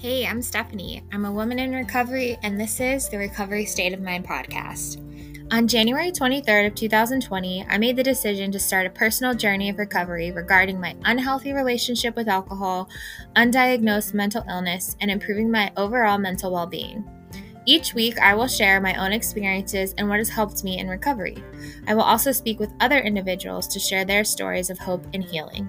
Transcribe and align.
Hey, 0.00 0.26
I'm 0.26 0.40
Stephanie. 0.40 1.02
I'm 1.12 1.26
a 1.26 1.30
woman 1.30 1.58
in 1.58 1.74
recovery, 1.74 2.38
and 2.42 2.58
this 2.58 2.80
is 2.80 3.10
the 3.10 3.18
Recovery 3.18 3.66
State 3.66 3.92
of 3.92 4.00
Mind 4.00 4.26
podcast. 4.26 4.96
On 5.52 5.68
January 5.68 6.10
23rd 6.10 6.68
of 6.68 6.74
2020, 6.74 7.66
I 7.68 7.76
made 7.76 7.96
the 7.96 8.02
decision 8.02 8.50
to 8.50 8.58
start 8.58 8.86
a 8.86 8.90
personal 8.90 9.34
journey 9.34 9.68
of 9.68 9.76
recovery 9.76 10.32
regarding 10.32 10.80
my 10.80 10.96
unhealthy 11.04 11.52
relationship 11.52 12.16
with 12.16 12.28
alcohol, 12.28 12.88
undiagnosed 13.36 14.14
mental 14.14 14.42
illness, 14.48 14.96
and 15.02 15.10
improving 15.10 15.50
my 15.50 15.70
overall 15.76 16.16
mental 16.16 16.50
well-being. 16.50 17.04
Each 17.66 17.92
week, 17.92 18.18
I 18.20 18.34
will 18.34 18.48
share 18.48 18.80
my 18.80 18.94
own 18.94 19.12
experiences 19.12 19.94
and 19.98 20.08
what 20.08 20.18
has 20.18 20.30
helped 20.30 20.64
me 20.64 20.78
in 20.78 20.88
recovery. 20.88 21.44
I 21.86 21.92
will 21.92 22.04
also 22.04 22.32
speak 22.32 22.58
with 22.58 22.72
other 22.80 23.00
individuals 23.00 23.68
to 23.68 23.78
share 23.78 24.06
their 24.06 24.24
stories 24.24 24.70
of 24.70 24.78
hope 24.78 25.06
and 25.12 25.22
healing. 25.22 25.68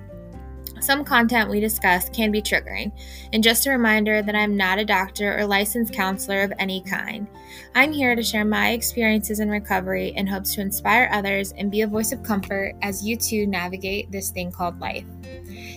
Some 0.82 1.06
content 1.06 1.48
we 1.48 1.60
discuss 1.60 2.10
can 2.10 2.32
be 2.32 2.42
triggering, 2.42 2.92
and 3.34 3.44
just 3.44 3.68
a 3.68 3.70
reminder 3.70 4.24
that 4.24 4.34
I'm 4.34 4.58
not 4.58 4.80
a 4.80 4.84
doctor 4.84 5.38
or 5.38 5.46
licensed 5.46 5.94
counselor 5.94 6.42
of 6.42 6.52
any 6.58 6.82
kind. 6.82 7.28
I'm 7.76 7.94
here 7.94 8.16
to 8.16 8.24
share 8.24 8.46
my 8.46 8.72
experiences 8.72 9.40
in 9.40 9.48
recovery 9.48 10.08
in 10.16 10.26
hopes 10.26 10.56
to 10.56 10.62
inspire 10.62 11.08
others 11.14 11.52
and 11.52 11.70
be 11.70 11.82
a 11.82 11.88
voice 11.88 12.12
of 12.12 12.24
comfort 12.24 12.74
as 12.82 13.06
you 13.06 13.16
too 13.16 13.46
navigate 13.46 14.12
this 14.12 14.32
thing 14.32 14.52
called 14.52 14.80
life. 14.80 15.06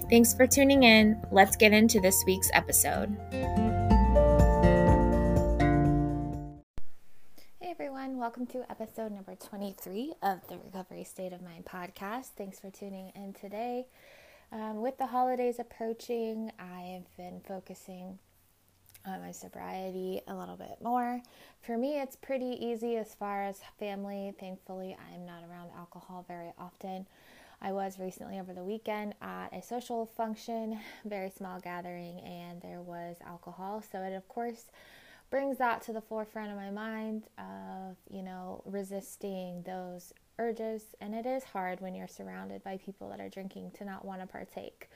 Thanks 0.08 0.32
for 0.32 0.46
tuning 0.46 0.84
in. 0.84 1.20
Let's 1.30 1.54
get 1.54 1.74
into 1.74 2.00
this 2.00 2.24
week's 2.26 2.50
episode. 2.54 3.14
Hey 7.60 7.70
everyone, 7.70 8.16
welcome 8.16 8.46
to 8.46 8.64
episode 8.70 9.12
number 9.12 9.34
23 9.34 10.14
of 10.22 10.40
the 10.48 10.56
Recovery 10.64 11.04
State 11.04 11.34
of 11.34 11.42
Mind 11.42 11.66
podcast. 11.66 12.28
Thanks 12.38 12.58
for 12.58 12.70
tuning 12.70 13.12
in 13.14 13.34
today. 13.34 13.84
Um, 14.54 14.82
with 14.82 14.98
the 14.98 15.06
holidays 15.06 15.58
approaching, 15.58 16.52
I 16.60 16.80
have 16.94 17.16
been 17.16 17.40
focusing 17.40 18.20
on 19.04 19.20
my 19.20 19.32
sobriety 19.32 20.20
a 20.28 20.34
little 20.34 20.54
bit 20.54 20.76
more. 20.80 21.20
For 21.62 21.76
me, 21.76 22.00
it's 22.00 22.14
pretty 22.14 22.56
easy 22.64 22.96
as 22.96 23.16
far 23.16 23.42
as 23.42 23.58
family. 23.80 24.32
Thankfully, 24.38 24.96
I'm 25.12 25.26
not 25.26 25.42
around 25.50 25.70
alcohol 25.76 26.24
very 26.28 26.52
often. 26.56 27.04
I 27.60 27.72
was 27.72 27.98
recently 27.98 28.38
over 28.38 28.52
the 28.52 28.62
weekend 28.62 29.16
at 29.20 29.48
a 29.52 29.60
social 29.60 30.06
function, 30.06 30.78
very 31.04 31.30
small 31.30 31.58
gathering, 31.58 32.20
and 32.20 32.62
there 32.62 32.80
was 32.80 33.16
alcohol. 33.26 33.82
So 33.90 34.02
it, 34.02 34.12
of 34.12 34.28
course, 34.28 34.66
brings 35.30 35.58
that 35.58 35.82
to 35.82 35.92
the 35.92 36.00
forefront 36.00 36.52
of 36.52 36.56
my 36.56 36.70
mind 36.70 37.24
of, 37.38 37.96
you 38.08 38.22
know, 38.22 38.62
resisting 38.66 39.64
those 39.66 40.12
urges, 40.38 40.94
and 41.00 41.14
it 41.14 41.26
is 41.26 41.44
hard 41.44 41.80
when 41.80 41.94
you're 41.94 42.08
surrounded 42.08 42.62
by 42.64 42.76
people 42.78 43.08
that 43.10 43.20
are 43.20 43.28
drinking 43.28 43.70
to 43.78 43.84
not 43.84 44.04
want 44.04 44.20
to 44.20 44.26
partake. 44.26 44.88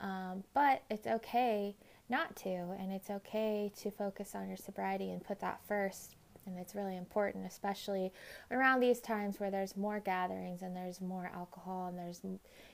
Um, 0.00 0.44
but 0.54 0.82
it's 0.90 1.06
okay 1.06 1.76
not 2.08 2.34
to, 2.36 2.48
and 2.48 2.90
it's 2.90 3.10
okay 3.10 3.70
to 3.80 3.90
focus 3.90 4.34
on 4.34 4.48
your 4.48 4.56
sobriety 4.56 5.10
and 5.10 5.22
put 5.22 5.40
that 5.40 5.60
first. 5.66 6.16
And 6.46 6.58
it's 6.58 6.74
really 6.74 6.96
important, 6.96 7.46
especially 7.46 8.12
around 8.50 8.80
these 8.80 9.00
times 9.00 9.38
where 9.38 9.50
there's 9.50 9.76
more 9.76 10.00
gatherings 10.00 10.62
and 10.62 10.74
there's 10.74 11.00
more 11.00 11.30
alcohol, 11.34 11.88
and 11.88 11.98
there's, 11.98 12.22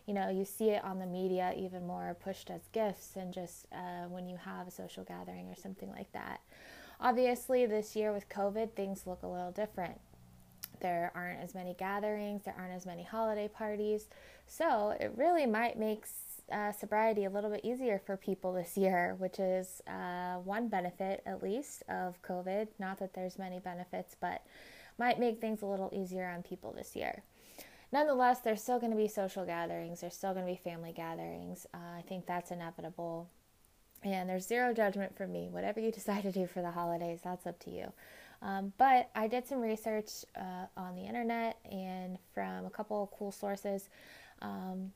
you 0.07 0.15
know, 0.15 0.31
you 0.31 0.45
see 0.45 0.71
it 0.71 0.85
on 0.85 0.99
the 1.01 1.07
media 1.07 1.53
even 1.57 1.87
more 1.87 2.17
pushed 2.23 2.49
as 2.49 2.63
gifts, 2.73 3.17
and 3.17 3.35
just 3.35 3.67
uh, 3.73 4.09
when 4.09 4.29
you 4.29 4.37
have 4.37 4.69
a 4.69 4.71
social 4.71 5.03
gathering 5.03 5.49
or 5.49 5.57
something 5.57 5.91
like 5.91 6.11
that. 6.13 6.41
Obviously, 7.01 7.67
this 7.67 7.97
year 7.97 8.13
with 8.13 8.29
COVID, 8.29 8.73
things 8.73 9.07
look 9.07 9.23
a 9.23 9.27
little 9.27 9.51
different 9.51 10.01
there 10.81 11.13
aren't 11.15 11.41
as 11.41 11.55
many 11.55 11.75
gatherings, 11.75 12.43
there 12.45 12.55
aren't 12.59 12.75
as 12.75 12.87
many 12.87 13.03
holiday 13.03 13.49
parties. 13.49 14.09
So 14.47 14.97
it 15.01 15.13
really 15.17 15.47
might 15.47 15.79
make 15.79 16.07
uh, 16.53 16.73
sobriety 16.73 17.25
a 17.25 17.31
little 17.31 17.51
bit 17.51 17.65
easier 17.65 18.01
for 18.05 18.17
people 18.17 18.53
this 18.53 18.77
year, 18.77 19.17
which 19.19 19.39
is 19.39 19.83
uh, 19.89 20.37
one 20.37 20.69
benefit 20.69 21.23
at 21.27 21.43
least 21.43 21.83
of 21.89 22.21
COVID. 22.23 22.69
Not 22.79 22.99
that 22.99 23.15
there's 23.15 23.39
many 23.39 23.59
benefits, 23.59 24.17
but 24.21 24.43
might 24.99 25.19
make 25.19 25.41
things 25.41 25.63
a 25.63 25.67
little 25.67 25.91
easier 25.93 26.27
on 26.29 26.43
people 26.43 26.73
this 26.73 26.95
year. 26.97 27.23
Nonetheless, 27.93 28.41
there's 28.41 28.63
still 28.63 28.79
going 28.81 28.91
to 28.91 28.97
be 28.97 29.09
social 29.09 29.45
gatherings, 29.45 30.01
there's 30.01 30.15
still 30.15 30.35
going 30.35 30.47
to 30.47 30.53
be 30.53 30.59
family 30.59 30.93
gatherings. 30.93 31.67
Uh, 31.73 31.99
I 31.99 32.03
think 32.09 32.27
that's 32.27 32.51
inevitable. 32.51 33.29
And 34.07 34.31
there's 34.31 34.47
zero 34.47 34.73
judgment 34.73 35.17
from 35.17 35.33
me. 35.33 35.49
Whatever 35.51 35.81
you 35.81 35.91
decide 36.01 36.23
to 36.23 36.33
do 36.33 36.47
for 36.47 36.63
the 36.63 36.71
holidays, 36.71 37.21
that's 37.23 37.47
up 37.47 37.59
to 37.61 37.71
you. 37.71 37.93
Um, 38.43 38.73
but 38.79 39.11
I 39.15 39.29
did 39.29 39.47
some 39.47 39.61
research 39.61 40.11
uh, 40.37 40.67
on 40.77 40.95
the 40.95 41.03
internet 41.03 41.57
and 41.71 42.19
from 42.35 42.67
a 42.67 42.71
couple 42.71 43.03
of 43.03 43.11
cool 43.19 43.33
sources 43.33 43.89
um, 44.43 44.93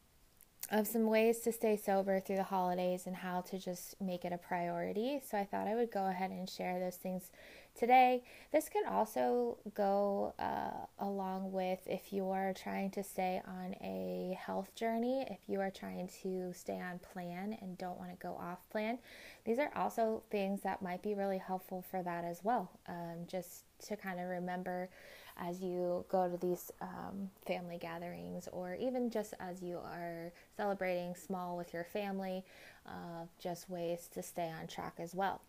of 0.71 0.87
some 0.87 1.07
ways 1.07 1.41
to 1.41 1.53
stay 1.53 1.77
sober 1.77 2.21
through 2.21 2.37
the 2.37 2.45
holidays 2.45 3.07
and 3.07 3.17
how 3.17 3.41
to 3.41 3.59
just 3.59 4.01
make 4.01 4.25
it 4.25 4.33
a 4.33 4.39
priority. 4.39 5.21
So 5.29 5.39
I 5.39 5.45
thought 5.45 5.67
I 5.67 5.75
would 5.75 5.91
go 5.91 6.07
ahead 6.07 6.31
and 6.31 6.49
share 6.49 6.79
those 6.79 6.97
things 6.97 7.31
today. 7.75 8.23
This 8.53 8.69
can 8.69 8.87
also 8.87 9.59
go 9.75 10.35
uh, 10.39 10.87
along 10.99 11.53
with 11.53 11.81
if 11.87 12.13
you 12.13 12.31
are 12.31 12.53
trying 12.53 12.91
to 12.93 13.03
stay 13.03 13.41
on 13.47 13.75
a 13.83 14.39
health 14.39 14.75
journey, 14.75 15.27
if 15.31 15.39
you 15.49 15.61
are 15.61 15.71
trying 15.71 16.09
to 16.23 16.53
stay 16.55 16.81
on 16.81 16.99
plan 17.13 17.57
and 17.61 17.79
don't 17.79 17.99
want 17.99 18.11
to 18.11 18.17
go 18.17 18.35
off 18.35 18.59
plan. 18.71 18.99
These 19.45 19.59
are 19.59 19.71
also 19.75 20.23
things 20.31 20.61
that 20.63 20.83
might 20.83 21.03
be 21.03 21.15
really 21.15 21.39
helpful 21.39 21.85
for 21.91 22.03
that 22.03 22.25
as 22.25 22.45
well. 22.45 22.71
Um, 22.89 23.27
just 23.27 23.65
to 23.87 23.97
kind 23.97 24.21
of 24.21 24.27
remember 24.27 24.91
as 25.37 25.63
you 25.63 26.05
go 26.11 26.29
to 26.29 26.37
these 26.37 26.71
um, 26.83 27.31
family 27.47 27.79
gatherings, 27.79 28.49
or 28.53 28.75
even 28.75 29.11
just 29.11 29.33
as 29.41 29.63
you 29.63 29.79
are 29.79 30.33
celebrating 30.57 31.15
small 31.15 31.57
with 31.57 31.73
your 31.73 31.85
family, 31.85 32.45
uh, 32.87 33.25
just 33.43 33.71
ways 33.71 34.09
to 34.13 34.23
stay 34.23 34.51
on 34.51 34.67
track 34.67 34.95
as 34.99 35.15
well. 35.15 35.41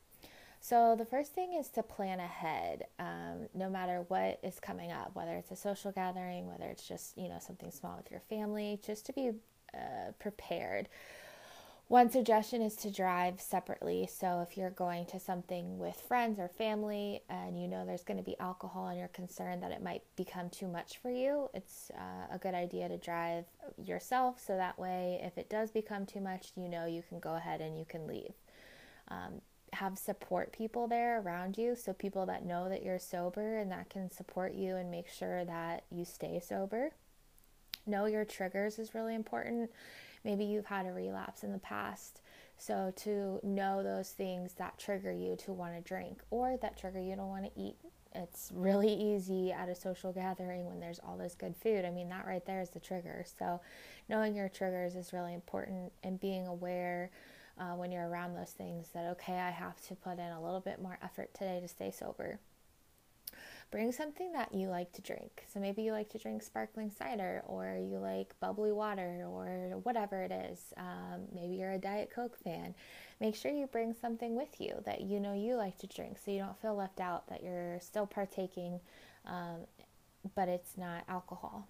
So, 0.63 0.95
the 0.95 1.05
first 1.05 1.33
thing 1.33 1.53
is 1.53 1.69
to 1.69 1.81
plan 1.81 2.19
ahead, 2.19 2.85
um, 2.99 3.47
no 3.55 3.67
matter 3.67 4.05
what 4.09 4.39
is 4.44 4.59
coming 4.59 4.91
up, 4.91 5.09
whether 5.16 5.35
it's 5.35 5.49
a 5.49 5.55
social 5.55 5.91
gathering, 5.91 6.47
whether 6.47 6.66
it's 6.66 6.88
just, 6.88 7.17
you 7.17 7.27
know, 7.29 7.39
something 7.39 7.72
small 7.72 7.97
with 7.97 8.11
your 8.11 8.19
family, 8.29 8.79
just 8.85 9.07
to 9.07 9.13
be 9.13 9.31
uh, 9.73 10.11
prepared. 10.19 10.88
One 11.88 12.11
suggestion 12.11 12.61
is 12.61 12.75
to 12.77 12.91
drive 12.91 13.41
separately. 13.41 14.07
So, 14.07 14.45
if 14.47 14.55
you're 14.55 14.69
going 14.69 15.07
to 15.07 15.19
something 15.19 15.79
with 15.79 15.99
friends 15.99 16.38
or 16.38 16.47
family 16.47 17.23
and 17.28 17.59
you 17.59 17.67
know 17.67 17.83
there's 17.83 18.03
going 18.03 18.19
to 18.19 18.23
be 18.23 18.39
alcohol 18.39 18.88
and 18.89 18.99
you're 18.99 19.07
concerned 19.07 19.63
that 19.63 19.72
it 19.72 19.81
might 19.81 20.03
become 20.16 20.51
too 20.51 20.67
much 20.67 20.99
for 20.99 21.09
you, 21.09 21.49
it's 21.55 21.89
uh, 21.97 22.35
a 22.35 22.38
good 22.38 22.53
idea 22.53 22.88
to 22.88 22.99
drive 22.99 23.45
yourself 23.83 24.39
so 24.39 24.55
that 24.57 24.78
way, 24.78 25.19
if 25.23 25.39
it 25.39 25.49
does 25.49 25.72
become 25.72 26.05
too 26.05 26.22
much, 26.22 26.51
you 26.55 26.69
know 26.69 26.85
you 26.85 27.01
can 27.09 27.19
go 27.19 27.33
ahead 27.33 27.61
and 27.61 27.79
you 27.79 27.85
can 27.85 28.05
leave. 28.05 28.35
Um, 29.07 29.41
have 29.74 29.98
support 29.98 30.52
people 30.52 30.88
there 30.88 31.22
around 31.22 31.58
you. 31.58 31.76
So, 31.76 31.94
people 31.94 32.26
that 32.26 32.46
know 32.46 32.68
that 32.70 32.84
you're 32.84 33.00
sober 33.00 33.58
and 33.58 33.72
that 33.72 33.90
can 33.90 34.12
support 34.12 34.54
you 34.54 34.76
and 34.76 34.92
make 34.92 35.08
sure 35.08 35.46
that 35.46 35.84
you 35.92 36.04
stay 36.06 36.40
sober. 36.40 36.92
Know 37.88 38.06
your 38.06 38.26
triggers 38.26 38.80
is 38.80 38.94
really 38.94 39.16
important. 39.16 39.72
Maybe 40.24 40.44
you've 40.44 40.66
had 40.66 40.86
a 40.86 40.92
relapse 40.92 41.44
in 41.44 41.52
the 41.52 41.58
past. 41.58 42.22
So, 42.58 42.94
to 42.98 43.40
know 43.44 43.82
those 43.82 44.09
things 44.09 44.54
that 44.56 44.78
trigger 44.78 45.12
you 45.12 45.36
to 45.38 45.54
want 45.54 45.74
to 45.74 45.82
drink 45.82 46.22
or 46.30 46.58
that 46.62 46.78
trigger 46.78 47.00
you 47.00 47.16
to 47.16 47.24
want 47.24 47.46
to 47.46 47.59
eat. 47.59 47.78
It's 48.14 48.52
really 48.53 48.94
easy 48.94 49.53
at 49.53 49.70
a 49.70 49.76
social 49.76 50.12
gathering 50.12 50.66
when 50.66 50.82
there's 50.82 51.00
all 51.00 51.18
this 51.18 51.34
good 51.34 51.56
food. 51.56 51.86
I 51.86 51.92
mean, 51.92 52.09
that 52.09 52.28
right 52.28 52.46
there 52.46 52.59
is 52.59 52.70
the 52.70 52.80
trigger. 52.82 53.26
So, 53.40 53.62
knowing 54.09 54.36
your 54.36 54.50
triggers 54.50 54.96
is 54.96 55.14
really 55.14 55.34
important 55.34 55.94
and 56.03 56.20
being 56.20 56.46
aware 56.46 57.09
uh, 57.61 57.75
when 57.75 57.91
you're 57.91 58.07
around 58.07 58.33
those 58.33 58.49
things 58.49 58.88
that, 58.94 59.05
okay, 59.11 59.39
I 59.39 59.51
have 59.51 59.79
to 59.88 59.95
put 59.95 60.13
in 60.13 60.31
a 60.31 60.41
little 60.44 60.59
bit 60.59 60.81
more 60.81 60.97
effort 61.03 61.31
today 61.33 61.59
to 61.61 61.67
stay 61.67 61.91
sober. 61.91 62.39
Bring 63.69 63.91
something 63.91 64.33
that 64.33 64.53
you 64.53 64.67
like 64.67 64.91
to 64.94 65.01
drink. 65.01 65.45
So 65.53 65.59
maybe 65.59 65.83
you 65.83 65.91
like 65.91 66.09
to 66.09 66.17
drink 66.17 66.41
sparkling 66.41 66.91
cider, 66.91 67.44
or 67.45 67.77
you 67.79 67.99
like 67.99 68.33
bubbly 68.39 68.72
water, 68.72 69.25
or 69.25 69.79
whatever 69.83 70.23
it 70.23 70.31
is. 70.31 70.73
Um, 70.75 71.28
maybe 71.34 71.55
you're 71.55 71.72
a 71.72 71.78
Diet 71.78 72.09
Coke 72.13 72.37
fan. 72.43 72.73
Make 73.22 73.35
sure 73.35 73.52
you 73.52 73.67
bring 73.67 73.93
something 73.93 74.35
with 74.35 74.59
you 74.59 74.81
that 74.85 75.02
you 75.02 75.19
know 75.19 75.34
you 75.34 75.55
like 75.55 75.78
to 75.78 75.87
drink 75.87 76.17
so 76.17 76.31
you 76.31 76.40
don't 76.40 76.59
feel 76.61 76.75
left 76.75 76.99
out, 76.99 77.28
that 77.29 77.43
you're 77.43 77.79
still 77.79 78.07
partaking, 78.07 78.79
um, 79.25 79.67
but 80.35 80.49
it's 80.49 80.78
not 80.78 81.03
alcohol 81.07 81.67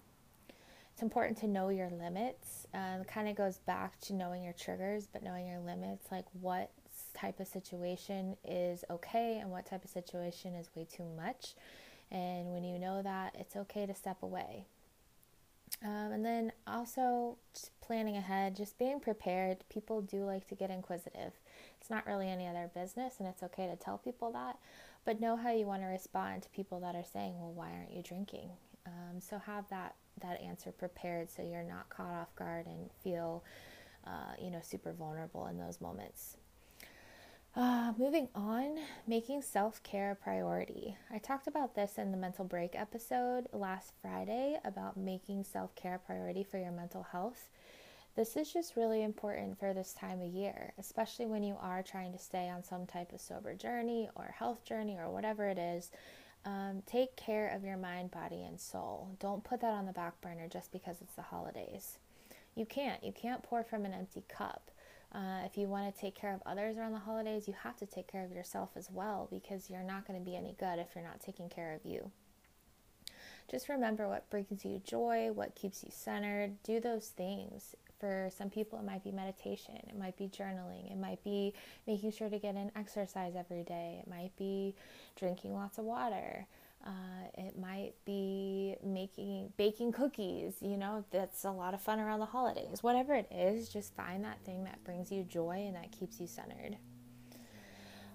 it's 0.92 1.02
important 1.02 1.38
to 1.38 1.46
know 1.46 1.70
your 1.70 1.90
limits. 1.90 2.66
Um, 2.74 3.04
kind 3.04 3.28
of 3.28 3.36
goes 3.36 3.58
back 3.58 3.98
to 4.02 4.14
knowing 4.14 4.42
your 4.42 4.52
triggers, 4.52 5.06
but 5.12 5.22
knowing 5.22 5.46
your 5.46 5.60
limits, 5.60 6.06
like 6.10 6.26
what 6.40 6.70
type 7.14 7.40
of 7.40 7.46
situation 7.46 8.36
is 8.44 8.84
okay 8.90 9.38
and 9.40 9.50
what 9.50 9.66
type 9.66 9.84
of 9.84 9.90
situation 9.90 10.54
is 10.54 10.68
way 10.74 10.86
too 10.90 11.06
much. 11.16 11.54
And 12.10 12.52
when 12.52 12.64
you 12.64 12.78
know 12.78 13.02
that, 13.02 13.34
it's 13.38 13.56
okay 13.56 13.86
to 13.86 13.94
step 13.94 14.22
away. 14.22 14.66
Um, 15.82 16.12
and 16.12 16.24
then 16.24 16.52
also 16.66 17.38
planning 17.80 18.16
ahead, 18.16 18.54
just 18.54 18.78
being 18.78 19.00
prepared. 19.00 19.64
People 19.68 20.02
do 20.02 20.24
like 20.24 20.46
to 20.48 20.54
get 20.54 20.70
inquisitive. 20.70 21.32
It's 21.80 21.90
not 21.90 22.06
really 22.06 22.28
any 22.28 22.46
of 22.46 22.52
their 22.52 22.68
business, 22.68 23.14
and 23.18 23.26
it's 23.26 23.42
okay 23.42 23.66
to 23.66 23.76
tell 23.76 23.98
people 23.98 24.30
that. 24.32 24.58
But 25.04 25.20
know 25.20 25.36
how 25.36 25.50
you 25.50 25.66
want 25.66 25.82
to 25.82 25.86
respond 25.86 26.42
to 26.42 26.48
people 26.50 26.78
that 26.80 26.94
are 26.94 27.04
saying, 27.04 27.40
"Well, 27.40 27.52
why 27.52 27.72
aren't 27.72 27.90
you 27.90 28.02
drinking?" 28.02 28.50
Um, 28.86 29.20
so 29.20 29.38
have 29.38 29.68
that 29.70 29.96
that 30.20 30.40
answer 30.40 30.70
prepared 30.72 31.30
so 31.30 31.42
you're 31.42 31.62
not 31.62 31.88
caught 31.88 32.12
off 32.12 32.34
guard 32.36 32.66
and 32.66 32.90
feel 33.02 33.42
uh, 34.06 34.34
you 34.40 34.50
know 34.50 34.60
super 34.62 34.92
vulnerable 34.92 35.46
in 35.46 35.58
those 35.58 35.80
moments 35.80 36.36
Uh, 37.54 37.92
moving 37.98 38.28
on, 38.34 38.78
making 39.06 39.42
self 39.42 39.82
care 39.82 40.10
a 40.12 40.14
priority. 40.16 40.96
I 41.10 41.18
talked 41.18 41.46
about 41.46 41.74
this 41.74 41.98
in 41.98 42.10
the 42.10 42.16
mental 42.16 42.46
break 42.46 42.74
episode 42.74 43.46
last 43.52 43.92
Friday 44.00 44.58
about 44.64 44.96
making 44.96 45.44
self 45.44 45.74
care 45.74 45.96
a 45.96 45.98
priority 45.98 46.44
for 46.44 46.56
your 46.58 46.70
mental 46.72 47.02
health. 47.02 47.50
This 48.16 48.36
is 48.36 48.52
just 48.52 48.76
really 48.76 49.02
important 49.02 49.58
for 49.58 49.72
this 49.74 49.92
time 49.94 50.20
of 50.22 50.28
year, 50.28 50.72
especially 50.78 51.26
when 51.26 51.42
you 51.42 51.56
are 51.60 51.82
trying 51.82 52.12
to 52.12 52.18
stay 52.18 52.48
on 52.48 52.62
some 52.62 52.86
type 52.86 53.12
of 53.12 53.20
sober 53.20 53.54
journey 53.54 54.08
or 54.14 54.34
health 54.38 54.64
journey 54.64 54.96
or 54.98 55.10
whatever 55.10 55.46
it 55.48 55.58
is. 55.58 55.90
Um, 56.44 56.82
take 56.86 57.14
care 57.14 57.48
of 57.48 57.64
your 57.64 57.76
mind, 57.76 58.10
body, 58.10 58.42
and 58.42 58.60
soul. 58.60 59.16
Don't 59.20 59.44
put 59.44 59.60
that 59.60 59.72
on 59.72 59.86
the 59.86 59.92
back 59.92 60.20
burner 60.20 60.48
just 60.48 60.72
because 60.72 60.96
it's 61.00 61.14
the 61.14 61.22
holidays. 61.22 61.98
You 62.56 62.66
can't. 62.66 63.02
You 63.02 63.12
can't 63.12 63.42
pour 63.42 63.62
from 63.62 63.84
an 63.84 63.92
empty 63.92 64.24
cup. 64.28 64.70
Uh, 65.14 65.42
if 65.44 65.56
you 65.56 65.66
want 65.68 65.94
to 65.94 66.00
take 66.00 66.14
care 66.14 66.32
of 66.32 66.42
others 66.46 66.76
around 66.76 66.92
the 66.92 66.98
holidays, 66.98 67.46
you 67.46 67.54
have 67.62 67.76
to 67.76 67.86
take 67.86 68.10
care 68.10 68.24
of 68.24 68.32
yourself 68.32 68.70
as 68.76 68.90
well 68.90 69.28
because 69.30 69.68
you're 69.70 69.82
not 69.82 70.06
going 70.06 70.18
to 70.18 70.24
be 70.24 70.36
any 70.36 70.56
good 70.58 70.78
if 70.78 70.88
you're 70.94 71.04
not 71.04 71.20
taking 71.20 71.48
care 71.48 71.74
of 71.74 71.84
you. 71.84 72.10
Just 73.50 73.68
remember 73.68 74.08
what 74.08 74.30
brings 74.30 74.64
you 74.64 74.80
joy, 74.84 75.30
what 75.32 75.54
keeps 75.54 75.84
you 75.84 75.90
centered. 75.92 76.62
Do 76.62 76.80
those 76.80 77.08
things. 77.08 77.76
For 78.02 78.30
some 78.36 78.50
people, 78.50 78.80
it 78.80 78.84
might 78.84 79.04
be 79.04 79.12
meditation, 79.12 79.76
it 79.76 79.96
might 79.96 80.16
be 80.16 80.26
journaling, 80.26 80.90
it 80.90 80.98
might 80.98 81.22
be 81.22 81.54
making 81.86 82.10
sure 82.10 82.28
to 82.28 82.36
get 82.36 82.56
in 82.56 82.72
exercise 82.74 83.34
every 83.36 83.62
day, 83.62 84.02
it 84.02 84.10
might 84.10 84.32
be 84.36 84.74
drinking 85.14 85.54
lots 85.54 85.78
of 85.78 85.84
water. 85.84 86.48
Uh, 86.84 87.28
it 87.38 87.56
might 87.56 87.92
be 88.04 88.74
making 88.84 89.52
baking 89.56 89.92
cookies. 89.92 90.54
You 90.60 90.76
know, 90.76 91.04
that's 91.12 91.44
a 91.44 91.50
lot 91.52 91.74
of 91.74 91.80
fun 91.80 92.00
around 92.00 92.18
the 92.18 92.26
holidays. 92.26 92.82
Whatever 92.82 93.14
it 93.14 93.30
is, 93.30 93.68
just 93.68 93.94
find 93.94 94.24
that 94.24 94.40
thing 94.44 94.64
that 94.64 94.82
brings 94.82 95.12
you 95.12 95.22
joy 95.22 95.64
and 95.68 95.76
that 95.76 95.92
keeps 95.92 96.20
you 96.20 96.26
centered. 96.26 96.78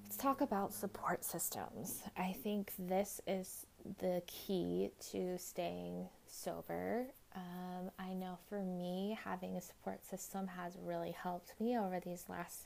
Let's 0.03 0.17
talk 0.17 0.41
about 0.41 0.73
support 0.73 1.23
systems. 1.23 2.01
I 2.17 2.35
think 2.43 2.73
this 2.77 3.21
is 3.25 3.65
the 3.99 4.21
key 4.27 4.89
to 5.11 5.37
staying 5.37 6.09
sober. 6.27 7.07
Um, 7.37 7.91
I 7.99 8.13
know 8.13 8.37
for 8.49 8.63
me, 8.63 9.17
having 9.23 9.55
a 9.55 9.61
support 9.61 10.05
system 10.05 10.47
has 10.47 10.73
really 10.81 11.11
helped 11.11 11.53
me 11.59 11.77
over 11.77 11.99
these 11.99 12.25
last, 12.27 12.63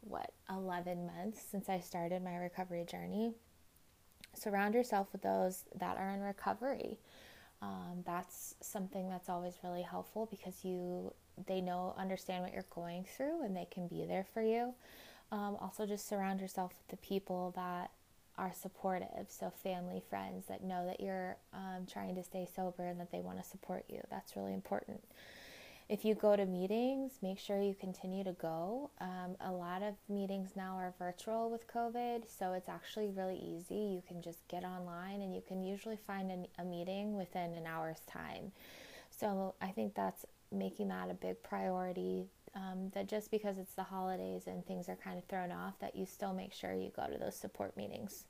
what, 0.00 0.32
11 0.48 1.06
months 1.06 1.42
since 1.48 1.68
I 1.68 1.80
started 1.80 2.24
my 2.24 2.36
recovery 2.36 2.84
journey 2.84 3.34
surround 4.34 4.74
yourself 4.74 5.08
with 5.12 5.22
those 5.22 5.64
that 5.78 5.96
are 5.96 6.10
in 6.10 6.20
recovery. 6.20 6.98
Um, 7.62 8.02
that's 8.06 8.54
something 8.60 9.08
that's 9.08 9.28
always 9.28 9.54
really 9.62 9.82
helpful 9.82 10.26
because 10.30 10.64
you 10.64 11.12
they 11.46 11.60
know 11.60 11.94
understand 11.98 12.42
what 12.42 12.52
you're 12.52 12.64
going 12.70 13.04
through 13.16 13.44
and 13.44 13.56
they 13.56 13.66
can 13.70 13.86
be 13.86 14.04
there 14.04 14.26
for 14.32 14.42
you. 14.42 14.74
Um, 15.32 15.56
also, 15.60 15.86
just 15.86 16.08
surround 16.08 16.40
yourself 16.40 16.72
with 16.76 16.88
the 16.88 17.06
people 17.06 17.52
that 17.54 17.90
are 18.40 18.52
supportive. 18.58 19.26
So, 19.28 19.52
family, 19.62 20.02
friends 20.08 20.46
that 20.48 20.64
know 20.64 20.86
that 20.86 21.00
you're 21.00 21.36
um, 21.52 21.86
trying 21.86 22.14
to 22.14 22.22
stay 22.24 22.48
sober 22.56 22.86
and 22.86 22.98
that 22.98 23.12
they 23.12 23.20
want 23.20 23.38
to 23.40 23.44
support 23.48 23.84
you. 23.88 24.00
That's 24.10 24.34
really 24.34 24.54
important. 24.54 25.04
If 25.90 26.04
you 26.04 26.14
go 26.14 26.36
to 26.36 26.46
meetings, 26.46 27.18
make 27.20 27.38
sure 27.38 27.60
you 27.60 27.74
continue 27.78 28.24
to 28.24 28.32
go. 28.32 28.90
Um, 29.00 29.36
a 29.40 29.52
lot 29.52 29.82
of 29.82 29.94
meetings 30.08 30.50
now 30.56 30.76
are 30.76 30.94
virtual 30.98 31.50
with 31.50 31.66
COVID, 31.66 32.22
so 32.26 32.52
it's 32.52 32.68
actually 32.68 33.10
really 33.10 33.36
easy. 33.36 33.74
You 33.74 34.02
can 34.06 34.22
just 34.22 34.46
get 34.48 34.64
online 34.64 35.20
and 35.20 35.34
you 35.34 35.42
can 35.46 35.62
usually 35.62 35.98
find 36.06 36.30
a, 36.30 36.62
a 36.62 36.64
meeting 36.64 37.16
within 37.16 37.54
an 37.54 37.66
hour's 37.66 38.00
time. 38.06 38.52
So 39.10 39.54
I 39.60 39.68
think 39.68 39.94
that's 39.94 40.24
making 40.52 40.88
that 40.88 41.10
a 41.10 41.14
big 41.14 41.42
priority. 41.42 42.26
Um, 42.52 42.90
that 42.94 43.08
just 43.08 43.30
because 43.30 43.58
it's 43.58 43.74
the 43.74 43.84
holidays 43.84 44.48
and 44.48 44.66
things 44.66 44.88
are 44.88 44.96
kind 44.96 45.16
of 45.18 45.24
thrown 45.26 45.52
off, 45.52 45.78
that 45.78 45.94
you 45.94 46.04
still 46.04 46.34
make 46.34 46.52
sure 46.52 46.74
you 46.74 46.90
go 46.96 47.06
to 47.06 47.16
those 47.16 47.36
support 47.36 47.76
meetings 47.76 48.24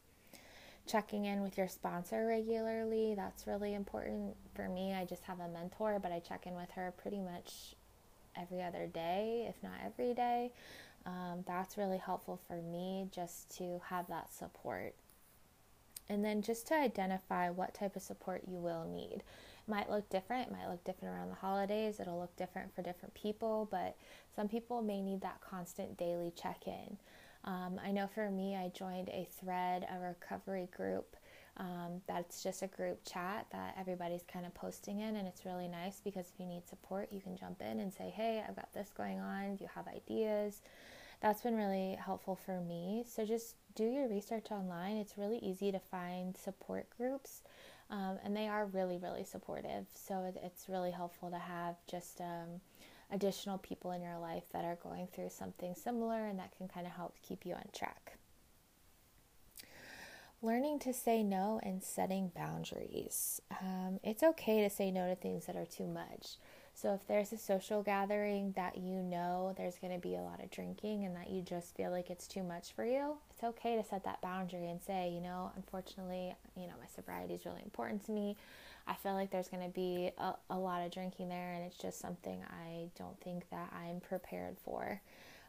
checking 0.86 1.26
in 1.26 1.42
with 1.42 1.56
your 1.56 1.68
sponsor 1.68 2.26
regularly. 2.26 3.14
That's 3.14 3.46
really 3.46 3.74
important 3.74 4.34
for 4.54 4.68
me. 4.68 4.92
I 4.92 5.04
just 5.04 5.22
have 5.24 5.40
a 5.40 5.48
mentor, 5.48 5.98
but 6.00 6.12
I 6.12 6.20
check 6.20 6.46
in 6.46 6.54
with 6.54 6.70
her 6.72 6.92
pretty 7.00 7.20
much 7.20 7.74
every 8.36 8.62
other 8.62 8.86
day, 8.86 9.46
if 9.48 9.62
not 9.62 9.74
every 9.84 10.14
day. 10.14 10.52
Um, 11.06 11.44
that's 11.46 11.78
really 11.78 11.98
helpful 11.98 12.40
for 12.46 12.60
me 12.60 13.08
just 13.12 13.56
to 13.58 13.80
have 13.88 14.08
that 14.08 14.32
support. 14.32 14.94
And 16.08 16.24
then 16.24 16.42
just 16.42 16.66
to 16.68 16.74
identify 16.74 17.50
what 17.50 17.72
type 17.72 17.94
of 17.94 18.02
support 18.02 18.42
you 18.48 18.58
will 18.58 18.84
need. 18.84 19.22
Might 19.70 19.88
look 19.88 20.08
different, 20.10 20.48
it 20.48 20.52
might 20.52 20.68
look 20.68 20.82
different 20.84 21.14
around 21.14 21.30
the 21.30 21.36
holidays, 21.36 22.00
it'll 22.00 22.18
look 22.18 22.34
different 22.36 22.74
for 22.74 22.82
different 22.82 23.14
people, 23.14 23.68
but 23.70 23.96
some 24.34 24.48
people 24.48 24.82
may 24.82 25.00
need 25.00 25.20
that 25.20 25.40
constant 25.40 25.96
daily 25.96 26.32
check 26.34 26.66
in. 26.66 26.98
Um, 27.44 27.80
I 27.82 27.92
know 27.92 28.06
for 28.06 28.30
me, 28.30 28.56
I 28.56 28.68
joined 28.68 29.08
a 29.10 29.28
thread, 29.40 29.86
a 29.90 29.98
recovery 29.98 30.68
group. 30.76 31.16
Um, 31.56 32.00
that's 32.06 32.42
just 32.42 32.62
a 32.62 32.66
group 32.66 33.00
chat 33.04 33.46
that 33.52 33.74
everybody's 33.78 34.24
kind 34.24 34.44
of 34.44 34.54
posting 34.54 35.00
in, 35.00 35.16
and 35.16 35.28
it's 35.28 35.44
really 35.44 35.68
nice 35.68 36.00
because 36.02 36.26
if 36.32 36.40
you 36.40 36.46
need 36.46 36.66
support, 36.68 37.12
you 37.12 37.20
can 37.20 37.36
jump 37.36 37.62
in 37.62 37.80
and 37.80 37.92
say, 37.92 38.12
Hey, 38.14 38.42
I've 38.46 38.56
got 38.56 38.72
this 38.72 38.90
going 38.96 39.20
on. 39.20 39.56
Do 39.56 39.64
you 39.64 39.70
have 39.74 39.86
ideas? 39.86 40.62
That's 41.20 41.42
been 41.42 41.56
really 41.56 41.98
helpful 42.02 42.34
for 42.34 42.60
me. 42.60 43.04
So 43.06 43.26
just 43.26 43.56
do 43.74 43.84
your 43.84 44.08
research 44.08 44.50
online. 44.50 44.96
It's 44.96 45.18
really 45.18 45.38
easy 45.38 45.70
to 45.70 45.78
find 45.78 46.36
support 46.36 46.88
groups, 46.96 47.42
um, 47.90 48.18
and 48.24 48.36
they 48.36 48.48
are 48.48 48.66
really, 48.66 48.98
really 48.98 49.24
supportive. 49.24 49.86
So 49.94 50.32
it's 50.42 50.68
really 50.68 50.92
helpful 50.92 51.30
to 51.30 51.38
have 51.38 51.76
just 51.88 52.20
um, 52.20 52.60
additional 53.12 53.58
people 53.58 53.90
in 53.92 54.02
your 54.02 54.18
life 54.18 54.44
that 54.52 54.64
are 54.64 54.76
going 54.76 55.08
through 55.12 55.30
something 55.30 55.74
similar 55.74 56.26
and 56.26 56.38
that 56.38 56.56
can 56.56 56.68
kind 56.68 56.86
of 56.86 56.92
help 56.92 57.16
keep 57.22 57.44
you 57.44 57.54
on 57.54 57.64
track. 57.76 58.16
Learning 60.42 60.78
to 60.78 60.94
say 60.94 61.22
no 61.22 61.60
and 61.62 61.82
setting 61.82 62.32
boundaries. 62.34 63.42
Um, 63.60 64.00
it's 64.02 64.22
okay 64.22 64.62
to 64.62 64.70
say 64.70 64.90
no 64.90 65.08
to 65.08 65.14
things 65.14 65.46
that 65.46 65.56
are 65.56 65.66
too 65.66 65.86
much. 65.86 66.36
So, 66.74 66.94
if 66.94 67.06
there's 67.06 67.32
a 67.32 67.38
social 67.38 67.82
gathering 67.82 68.52
that 68.56 68.78
you 68.78 69.02
know 69.02 69.54
there's 69.56 69.76
going 69.76 69.92
to 69.92 69.98
be 69.98 70.14
a 70.14 70.22
lot 70.22 70.42
of 70.42 70.50
drinking 70.50 71.04
and 71.04 71.14
that 71.16 71.28
you 71.30 71.42
just 71.42 71.76
feel 71.76 71.90
like 71.90 72.10
it's 72.10 72.26
too 72.26 72.42
much 72.42 72.72
for 72.72 72.84
you, 72.84 73.16
it's 73.30 73.44
okay 73.44 73.76
to 73.76 73.84
set 73.84 74.04
that 74.04 74.22
boundary 74.22 74.68
and 74.68 74.80
say, 74.80 75.10
you 75.10 75.20
know, 75.20 75.52
unfortunately, 75.56 76.34
you 76.56 76.66
know, 76.66 76.74
my 76.80 76.86
sobriety 76.94 77.34
is 77.34 77.44
really 77.44 77.62
important 77.64 78.04
to 78.06 78.12
me. 78.12 78.36
I 78.86 78.94
feel 78.94 79.12
like 79.12 79.30
there's 79.30 79.48
going 79.48 79.62
to 79.62 79.72
be 79.74 80.10
a, 80.16 80.34
a 80.48 80.58
lot 80.58 80.84
of 80.84 80.90
drinking 80.90 81.28
there, 81.28 81.52
and 81.52 81.64
it's 81.64 81.76
just 81.76 82.00
something 82.00 82.42
I 82.48 82.88
don't 82.98 83.20
think 83.20 83.50
that 83.50 83.72
I'm 83.72 84.00
prepared 84.00 84.56
for 84.58 85.00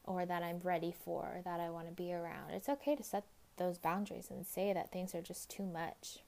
or 0.04 0.26
that 0.26 0.44
I'm 0.44 0.60
ready 0.64 0.94
for, 1.06 1.22
or 1.22 1.42
that 1.46 1.60
I 1.60 1.70
want 1.70 1.88
to 1.88 1.94
be 1.94 2.14
around. 2.14 2.52
It's 2.52 2.70
okay 2.70 2.96
to 2.96 3.04
set 3.04 3.24
those 3.58 3.78
boundaries 3.78 4.30
and 4.30 4.46
say 4.46 4.74
that 4.74 4.92
things 4.92 5.14
are 5.14 5.22
just 5.22 5.50
too 5.50 5.64
much. 5.64 6.20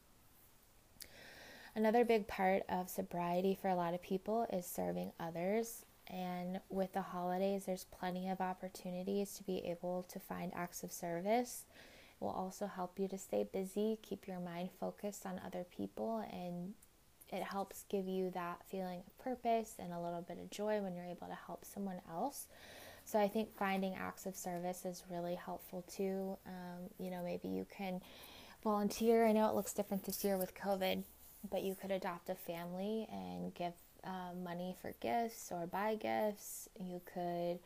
Another 1.76 2.06
big 2.06 2.28
part 2.28 2.64
of 2.70 2.90
sobriety 2.90 3.58
for 3.60 3.68
a 3.68 3.76
lot 3.76 3.96
of 3.96 4.02
people 4.02 4.46
is 4.54 4.66
serving 4.66 5.12
others. 5.20 5.86
And 6.08 6.60
with 6.70 6.94
the 6.94 7.02
holidays, 7.02 7.66
there's 7.66 7.86
plenty 7.86 8.30
of 8.30 8.42
opportunities 8.42 9.34
to 9.36 9.44
be 9.44 9.66
able 9.66 10.04
to 10.12 10.20
find 10.20 10.52
acts 10.54 10.84
of 10.84 10.92
service. 10.92 11.66
It 12.22 12.24
will 12.24 12.32
also 12.32 12.68
help 12.68 13.00
you 13.00 13.08
to 13.08 13.18
stay 13.18 13.46
busy, 13.52 13.98
keep 14.04 14.28
your 14.28 14.40
mind 14.40 14.70
focused 14.80 15.26
on 15.26 15.42
other 15.46 15.66
people, 15.76 16.24
and 16.32 16.74
it 17.32 17.42
helps 17.42 17.86
give 17.90 18.08
you 18.08 18.30
that 18.32 18.62
feeling 18.70 19.02
of 19.08 19.18
purpose 19.18 19.76
and 19.80 19.92
a 19.92 20.00
little 20.00 20.22
bit 20.22 20.38
of 20.38 20.52
joy 20.52 20.80
when 20.82 20.94
you're 20.94 21.06
able 21.06 21.28
to 21.28 21.38
help 21.48 21.66
someone 21.66 22.02
else. 22.12 22.46
So 23.06 23.20
I 23.20 23.28
think 23.28 23.58
finding 23.58 23.96
acts 23.96 24.28
of 24.28 24.36
service 24.36 24.86
is 24.86 25.04
really 25.10 25.36
helpful 25.36 25.84
too. 25.88 26.38
Um, 26.46 26.90
you 27.00 27.10
know, 27.10 27.24
maybe 27.24 27.48
you 27.48 27.66
can 27.76 28.02
volunteer. 28.64 29.26
I 29.26 29.32
know 29.32 29.50
it 29.50 29.56
looks 29.56 29.74
different 29.74 30.04
this 30.04 30.24
year 30.24 30.38
with 30.38 30.54
COVID, 30.54 31.04
but 31.50 31.64
you 31.64 31.76
could 31.76 31.92
adopt 31.92 32.30
a 32.30 32.36
family 32.36 33.08
and 33.12 33.54
give 33.54 33.74
uh, 34.04 34.34
money 34.44 34.76
for 34.82 34.94
gifts 35.00 35.50
or 35.52 35.68
buy 35.68 35.96
gifts. 35.96 36.70
You 36.80 37.02
could 37.14 37.60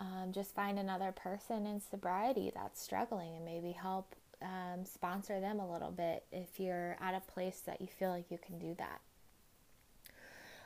um, 0.00 0.32
just 0.32 0.54
find 0.54 0.78
another 0.78 1.12
person 1.12 1.66
in 1.66 1.80
sobriety 1.80 2.52
that's 2.54 2.80
struggling 2.80 3.34
and 3.36 3.44
maybe 3.44 3.72
help 3.72 4.14
um, 4.42 4.84
sponsor 4.84 5.40
them 5.40 5.58
a 5.58 5.70
little 5.70 5.90
bit 5.90 6.24
if 6.30 6.60
you're 6.60 6.96
at 7.00 7.14
a 7.14 7.32
place 7.32 7.62
that 7.66 7.80
you 7.80 7.88
feel 7.88 8.10
like 8.10 8.30
you 8.30 8.38
can 8.38 8.58
do 8.58 8.74
that. 8.78 9.00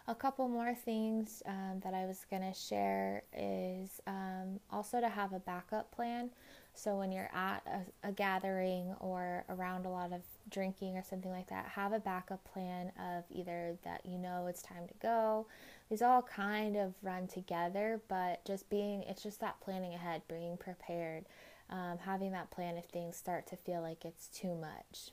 A 0.09 0.15
couple 0.15 0.49
more 0.49 0.75
things 0.75 1.43
um, 1.47 1.81
that 1.85 1.95
I 1.95 2.07
was 2.07 2.27
going 2.29 2.43
to 2.43 2.59
share 2.59 3.23
is 3.33 4.01
um, 4.07 4.59
also 4.71 5.01
to 5.01 5.09
have 5.09 5.33
a 5.33 5.39
backup 5.39 5.93
plan. 5.93 6.31
So, 6.75 6.97
when 6.97 7.13
you're 7.13 7.31
at 7.33 7.63
a, 7.67 8.09
a, 8.09 8.13
gathering 8.13 8.95
or 8.99 9.45
around 9.49 9.85
a 9.85 9.91
lot 9.91 10.13
of 10.13 10.23
drinking 10.49 10.97
or 10.97 11.03
something 11.03 11.31
like 11.31 11.49
that, 11.49 11.67
have 11.67 11.93
a 11.93 11.99
backup 11.99 12.45
plan 12.45 12.93
of 12.99 13.25
either 13.31 13.77
that 13.85 14.03
you 14.05 14.19
know 14.19 14.47
it's 14.47 14.63
time 14.63 14.87
to 14.89 14.95
go. 15.01 15.47
These 15.91 16.03
all 16.03 16.23
kind 16.23 16.77
of 16.77 16.95
run 17.03 17.27
together, 17.27 18.01
but 18.09 18.45
just 18.45 18.71
being, 18.71 19.03
it's 19.03 19.23
just 19.23 19.41
that 19.41 19.61
planning 19.61 19.95
ahead, 19.95 20.23
being 20.29 20.57
prepared, 20.57 21.25
um, 21.71 21.99
having 22.05 22.33
that 22.33 22.51
plan 22.51 22.77
if 22.77 22.87
things 22.87 23.17
start 23.17 23.47
to 23.49 23.57
feel 23.57 23.83
like 23.83 24.05
it's 24.05 24.29
too 24.29 24.55
much 24.55 25.11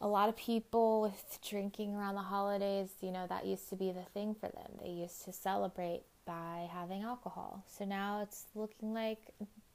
a 0.00 0.06
lot 0.06 0.28
of 0.28 0.36
people 0.36 1.00
with 1.00 1.38
drinking 1.46 1.94
around 1.94 2.14
the 2.14 2.22
holidays, 2.22 2.90
you 3.00 3.10
know, 3.10 3.26
that 3.28 3.46
used 3.46 3.68
to 3.70 3.76
be 3.76 3.92
the 3.92 4.02
thing 4.12 4.34
for 4.34 4.48
them. 4.48 4.72
They 4.82 4.90
used 4.90 5.24
to 5.24 5.32
celebrate 5.32 6.02
by 6.26 6.68
having 6.70 7.02
alcohol. 7.02 7.64
So 7.66 7.84
now 7.84 8.20
it's 8.22 8.44
looking 8.54 8.92
like 8.92 9.18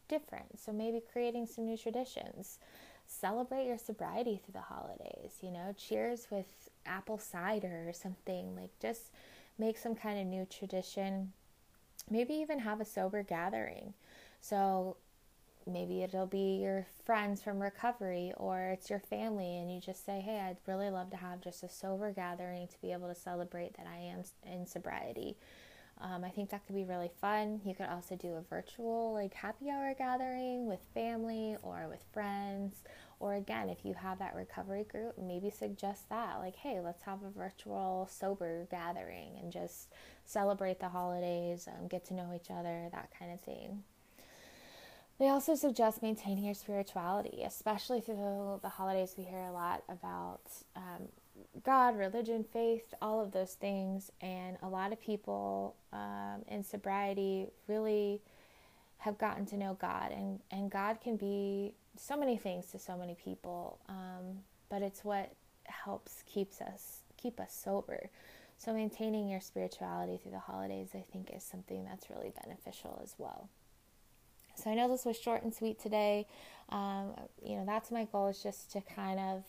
different. 0.07 0.59
So 0.59 0.71
maybe 0.71 1.01
creating 1.11 1.47
some 1.47 1.65
new 1.65 1.77
traditions. 1.77 2.59
Celebrate 3.11 3.67
your 3.67 3.77
sobriety 3.77 4.41
through 4.43 4.53
the 4.53 4.61
holidays, 4.61 5.33
you 5.41 5.51
know, 5.51 5.75
cheers 5.77 6.27
with 6.31 6.69
apple 6.85 7.17
cider 7.17 7.85
or 7.87 7.93
something. 7.93 8.55
Like 8.55 8.71
just 8.81 9.11
make 9.59 9.77
some 9.77 9.95
kind 9.95 10.19
of 10.19 10.25
new 10.25 10.45
tradition. 10.45 11.33
Maybe 12.09 12.33
even 12.35 12.59
have 12.59 12.79
a 12.79 12.85
sober 12.85 13.21
gathering. 13.21 13.93
So 14.39 14.95
maybe 15.67 16.03
it'll 16.03 16.25
be 16.25 16.59
your 16.61 16.87
friends 17.05 17.41
from 17.41 17.61
recovery 17.61 18.33
or 18.37 18.69
it's 18.69 18.89
your 18.89 18.99
family 18.99 19.57
and 19.57 19.71
you 19.71 19.79
just 19.79 20.03
say 20.05 20.19
hey 20.19 20.39
i'd 20.39 20.57
really 20.65 20.89
love 20.89 21.11
to 21.11 21.17
have 21.17 21.39
just 21.39 21.61
a 21.61 21.69
sober 21.69 22.11
gathering 22.11 22.67
to 22.67 22.81
be 22.81 22.91
able 22.91 23.07
to 23.07 23.13
celebrate 23.13 23.75
that 23.77 23.85
i 23.85 23.97
am 23.97 24.23
in 24.51 24.65
sobriety 24.65 25.37
um, 26.01 26.23
i 26.23 26.29
think 26.29 26.49
that 26.49 26.65
could 26.65 26.75
be 26.75 26.83
really 26.83 27.11
fun 27.19 27.61
you 27.65 27.73
could 27.73 27.87
also 27.87 28.15
do 28.15 28.35
a 28.35 28.41
virtual 28.41 29.13
like 29.13 29.33
happy 29.33 29.69
hour 29.69 29.93
gathering 29.97 30.67
with 30.67 30.79
family 30.93 31.55
or 31.61 31.87
with 31.89 32.03
friends 32.13 32.83
or 33.19 33.35
again 33.35 33.69
if 33.69 33.85
you 33.85 33.93
have 33.93 34.19
that 34.19 34.35
recovery 34.35 34.83
group 34.83 35.17
maybe 35.17 35.49
suggest 35.49 36.09
that 36.09 36.39
like 36.39 36.55
hey 36.55 36.79
let's 36.79 37.03
have 37.03 37.23
a 37.23 37.29
virtual 37.29 38.07
sober 38.11 38.67
gathering 38.71 39.37
and 39.41 39.51
just 39.51 39.89
celebrate 40.25 40.79
the 40.79 40.89
holidays 40.89 41.67
um, 41.67 41.87
get 41.87 42.05
to 42.05 42.13
know 42.13 42.31
each 42.35 42.49
other 42.49 42.89
that 42.91 43.09
kind 43.17 43.31
of 43.31 43.39
thing 43.41 43.83
they 45.21 45.29
also 45.29 45.53
suggest 45.53 46.01
maintaining 46.01 46.45
your 46.45 46.55
spirituality, 46.55 47.43
especially 47.45 48.01
through 48.01 48.59
the 48.63 48.69
holidays. 48.69 49.13
We 49.15 49.23
hear 49.23 49.37
a 49.37 49.51
lot 49.51 49.83
about 49.87 50.41
um, 50.75 51.09
God, 51.63 51.97
religion, 51.97 52.45
faith, 52.51 52.93
all 53.01 53.21
of 53.21 53.31
those 53.31 53.53
things. 53.53 54.11
And 54.21 54.57
a 54.61 54.67
lot 54.67 54.91
of 54.91 55.01
people 55.01 55.75
um, 55.93 56.43
in 56.47 56.63
sobriety 56.63 57.47
really 57.67 58.21
have 58.97 59.17
gotten 59.17 59.45
to 59.47 59.57
know 59.57 59.77
God. 59.79 60.11
And, 60.11 60.39
and 60.51 60.71
God 60.71 60.99
can 61.01 61.17
be 61.17 61.73
so 61.97 62.15
many 62.15 62.37
things 62.37 62.67
to 62.67 62.79
so 62.79 62.95
many 62.95 63.15
people, 63.15 63.79
um, 63.89 64.39
but 64.69 64.81
it's 64.81 65.03
what 65.03 65.33
helps 65.65 66.23
keeps 66.25 66.61
us 66.61 67.01
keep 67.17 67.39
us 67.39 67.53
sober. 67.53 68.09
So 68.57 68.73
maintaining 68.73 69.27
your 69.27 69.41
spirituality 69.41 70.19
through 70.21 70.33
the 70.33 70.39
holidays, 70.39 70.89
I 70.93 71.03
think, 71.11 71.31
is 71.35 71.43
something 71.43 71.83
that's 71.83 72.09
really 72.09 72.31
beneficial 72.43 72.99
as 73.03 73.15
well. 73.17 73.49
So 74.55 74.69
I 74.69 74.75
know 74.75 74.87
this 74.87 75.05
was 75.05 75.17
short 75.19 75.43
and 75.43 75.53
sweet 75.53 75.79
today. 75.79 76.27
Um, 76.69 77.13
you 77.43 77.55
know, 77.55 77.65
that's 77.65 77.89
my 77.91 78.05
goal 78.05 78.27
is 78.27 78.43
just 78.43 78.71
to 78.73 78.81
kind 78.81 79.19
of 79.19 79.43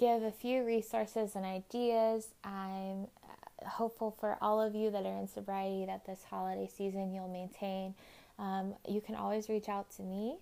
give 0.00 0.22
a 0.22 0.32
few 0.32 0.64
resources 0.64 1.36
and 1.36 1.44
ideas. 1.44 2.28
I'm 2.42 3.06
uh, 3.22 3.68
hopeful 3.68 4.16
for 4.18 4.38
all 4.40 4.58
of 4.58 4.74
you 4.74 4.90
that 4.90 5.04
are 5.04 5.18
in 5.18 5.28
sobriety 5.28 5.84
that 5.84 6.06
this 6.06 6.24
holiday 6.28 6.66
season 6.74 7.12
you'll 7.12 7.28
maintain. 7.28 7.94
Um, 8.38 8.74
you 8.88 9.02
can 9.02 9.14
always 9.14 9.50
reach 9.50 9.68
out 9.68 9.90
to 9.96 10.02
me. 10.02 10.38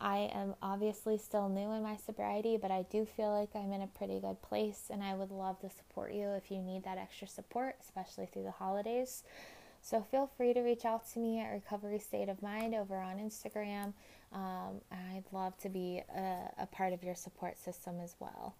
I 0.00 0.30
am 0.34 0.54
obviously 0.62 1.18
still 1.18 1.50
new 1.50 1.70
in 1.72 1.82
my 1.82 1.96
sobriety, 1.96 2.56
but 2.56 2.70
I 2.70 2.86
do 2.90 3.04
feel 3.04 3.30
like 3.38 3.50
I'm 3.54 3.72
in 3.72 3.82
a 3.82 3.86
pretty 3.86 4.18
good 4.18 4.40
place, 4.40 4.84
and 4.90 5.02
I 5.02 5.14
would 5.14 5.30
love 5.30 5.60
to 5.60 5.68
support 5.68 6.12
you 6.12 6.30
if 6.30 6.50
you 6.50 6.62
need 6.62 6.82
that 6.84 6.98
extra 6.98 7.28
support, 7.28 7.76
especially 7.82 8.26
through 8.26 8.44
the 8.44 8.50
holidays. 8.50 9.22
So 9.82 10.00
feel 10.00 10.30
free 10.36 10.54
to 10.54 10.60
reach 10.62 10.84
out 10.84 11.06
to 11.12 11.18
me 11.18 11.38
at 11.40 11.52
Recovery 11.52 11.98
State 11.98 12.28
of 12.30 12.42
Mind 12.42 12.74
over 12.74 12.96
on 12.96 13.18
Instagram. 13.18 13.92
Um, 14.32 14.80
I'd 14.90 15.24
love 15.32 15.56
to 15.58 15.68
be 15.68 16.02
a, 16.16 16.62
a 16.62 16.66
part 16.66 16.94
of 16.94 17.04
your 17.04 17.14
support 17.14 17.58
system 17.58 18.00
as 18.02 18.14
well. 18.18 18.54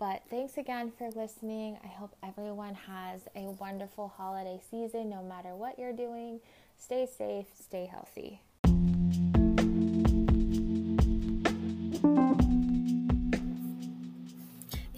But 0.00 0.22
thanks 0.30 0.56
again 0.56 0.92
for 0.96 1.10
listening. 1.10 1.76
I 1.84 1.88
hope 1.88 2.16
everyone 2.22 2.74
has 2.74 3.20
a 3.36 3.50
wonderful 3.60 4.08
holiday 4.08 4.58
season 4.70 5.10
no 5.10 5.22
matter 5.22 5.54
what 5.54 5.78
you're 5.78 5.92
doing. 5.92 6.40
Stay 6.78 7.06
safe, 7.06 7.44
stay 7.54 7.84
healthy. 7.84 8.40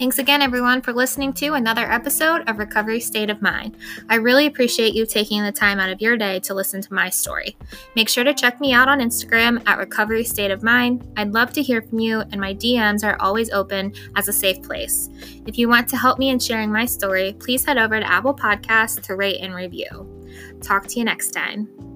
Thanks 0.02 0.18
again, 0.18 0.42
everyone, 0.42 0.82
for 0.82 0.92
listening 0.92 1.32
to 1.34 1.54
another 1.54 1.88
episode 1.88 2.42
of 2.48 2.58
Recovery 2.58 2.98
State 2.98 3.30
of 3.30 3.40
Mind. 3.40 3.76
I 4.08 4.16
really 4.16 4.46
appreciate 4.46 4.96
you 4.96 5.06
taking 5.06 5.44
the 5.44 5.52
time 5.52 5.78
out 5.78 5.90
of 5.90 6.00
your 6.00 6.16
day 6.16 6.40
to 6.40 6.54
listen 6.54 6.82
to 6.82 6.92
my 6.92 7.08
story. 7.08 7.56
Make 7.94 8.08
sure 8.08 8.24
to 8.24 8.34
check 8.34 8.60
me 8.60 8.72
out 8.72 8.88
on 8.88 8.98
Instagram 8.98 9.62
at 9.64 9.78
Recovery 9.78 10.24
State 10.24 10.50
of 10.50 10.64
Mind. 10.64 11.08
I'd 11.16 11.32
love 11.32 11.52
to 11.52 11.62
hear 11.62 11.82
from 11.82 12.00
you, 12.00 12.18
and 12.18 12.40
my 12.40 12.52
DMs 12.52 13.04
are 13.04 13.16
always 13.20 13.52
open 13.52 13.94
as 14.16 14.26
a 14.26 14.32
safe 14.32 14.60
place. 14.64 15.08
If 15.46 15.56
you 15.56 15.68
want 15.68 15.86
to 15.90 15.96
help 15.96 16.18
me 16.18 16.30
in 16.30 16.40
sharing 16.40 16.72
my 16.72 16.84
story, 16.84 17.36
please 17.38 17.64
head 17.64 17.78
over 17.78 18.00
to 18.00 18.10
Apple 18.10 18.34
Podcasts 18.34 19.00
to 19.02 19.14
rate 19.14 19.38
and 19.40 19.54
review. 19.54 20.26
Talk 20.62 20.88
to 20.88 20.98
you 20.98 21.04
next 21.04 21.30
time. 21.30 21.91